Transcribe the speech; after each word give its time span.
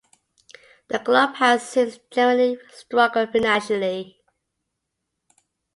The 0.87 0.97
club 0.97 1.35
has 1.35 1.61
since 1.69 1.99
generally 2.09 2.57
struggled 2.71 3.31
financially. 3.31 4.19